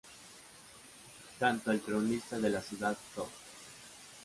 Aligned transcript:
Tanto 1.37 1.69
el 1.69 1.79
Cronista 1.79 2.39
de 2.39 2.49
la 2.49 2.59
ciudad, 2.61 2.97
Prof. 3.13 3.29